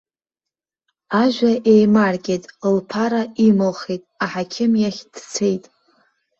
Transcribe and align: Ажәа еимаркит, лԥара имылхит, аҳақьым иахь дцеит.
Ажәа 1.21 1.53
еимаркит, 1.73 2.43
лԥара 2.75 3.21
имылхит, 3.45 4.03
аҳақьым 4.23 4.71
иахь 4.81 5.01
дцеит. 5.13 5.63